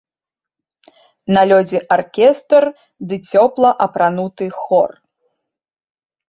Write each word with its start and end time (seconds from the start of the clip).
На 1.35 1.43
лёдзе 1.49 1.79
аркестр 1.95 2.63
ды 3.11 3.15
цёпла 3.33 3.71
апрануты 3.87 4.47
хор. 4.63 4.89